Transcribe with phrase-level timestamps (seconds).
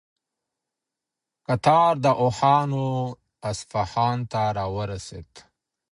[1.45, 2.85] کتار د اوښانو
[3.49, 5.29] اصفهان ته راورسېد.